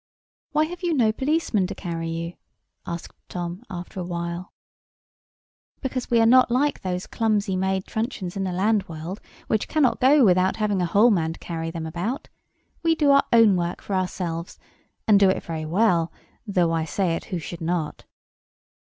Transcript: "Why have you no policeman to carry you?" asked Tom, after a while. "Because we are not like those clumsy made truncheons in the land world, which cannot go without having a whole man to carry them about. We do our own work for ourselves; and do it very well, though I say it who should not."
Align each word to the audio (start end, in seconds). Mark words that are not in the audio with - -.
"Why 0.51 0.63
have 0.65 0.81
you 0.81 0.95
no 0.95 1.11
policeman 1.11 1.67
to 1.67 1.75
carry 1.75 2.09
you?" 2.09 2.33
asked 2.87 3.13
Tom, 3.29 3.61
after 3.69 3.99
a 3.99 4.03
while. 4.03 4.51
"Because 5.79 6.09
we 6.09 6.19
are 6.19 6.25
not 6.25 6.49
like 6.49 6.81
those 6.81 7.05
clumsy 7.05 7.55
made 7.55 7.85
truncheons 7.85 8.35
in 8.35 8.43
the 8.43 8.51
land 8.51 8.89
world, 8.89 9.21
which 9.45 9.67
cannot 9.67 9.99
go 10.01 10.25
without 10.25 10.55
having 10.55 10.81
a 10.81 10.87
whole 10.89 11.11
man 11.11 11.33
to 11.33 11.39
carry 11.39 11.69
them 11.69 11.85
about. 11.85 12.29
We 12.81 12.95
do 12.95 13.11
our 13.11 13.25
own 13.31 13.55
work 13.55 13.79
for 13.79 13.93
ourselves; 13.93 14.57
and 15.07 15.19
do 15.19 15.29
it 15.29 15.43
very 15.43 15.65
well, 15.65 16.11
though 16.47 16.71
I 16.73 16.83
say 16.83 17.15
it 17.15 17.25
who 17.25 17.37
should 17.37 17.61
not." 17.61 18.05